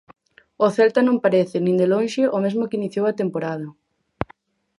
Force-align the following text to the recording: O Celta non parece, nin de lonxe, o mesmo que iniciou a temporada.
O 0.65 0.67
Celta 0.77 1.01
non 1.07 1.21
parece, 1.23 1.57
nin 1.59 1.75
de 1.81 1.87
lonxe, 1.93 2.23
o 2.35 2.37
mesmo 2.45 2.67
que 2.69 2.79
iniciou 2.81 3.05
a 3.07 3.17
temporada. 3.21 3.67